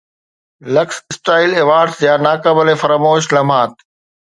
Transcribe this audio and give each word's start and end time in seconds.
luxe 0.75 0.97
style 1.11 1.51
awards 1.57 1.95
جا 2.03 2.13
ناقابل 2.25 2.67
فراموش 2.81 3.23
لمحات 3.35 3.71